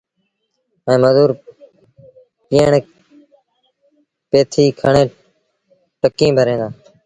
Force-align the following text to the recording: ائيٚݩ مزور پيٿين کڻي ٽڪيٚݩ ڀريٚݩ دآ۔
ائيٚݩ 0.87 1.01
مزور 1.03 1.29
پيٿين 4.29 4.67
کڻي 4.79 5.03
ٽڪيٚݩ 6.01 6.35
ڀريٚݩ 6.37 6.59
دآ۔ 6.61 6.67